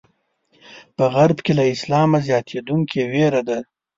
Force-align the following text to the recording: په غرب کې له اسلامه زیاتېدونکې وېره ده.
په 0.95 1.03
غرب 1.15 1.37
کې 1.45 1.53
له 1.59 1.63
اسلامه 1.73 2.19
زیاتېدونکې 2.27 3.01
وېره 3.11 3.41
ده. 3.49 3.59